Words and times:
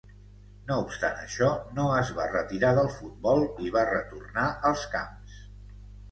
No 0.69 0.75
obstant 0.83 1.17
això 1.25 1.49
no 1.79 1.83
es 1.97 2.09
va 2.19 2.23
retirar 2.31 2.71
del 2.79 2.89
futbol 2.93 3.43
i 3.65 3.69
va 3.75 3.83
retornar 3.91 4.47
als 4.71 4.87
camps. 4.95 5.37